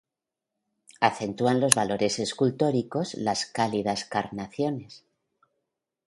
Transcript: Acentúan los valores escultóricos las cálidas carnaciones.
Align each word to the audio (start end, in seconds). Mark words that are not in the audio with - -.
Acentúan 0.99 1.59
los 1.61 1.75
valores 1.75 2.17
escultóricos 2.17 3.13
las 3.13 3.45
cálidas 3.45 4.03
carnaciones. 4.03 5.05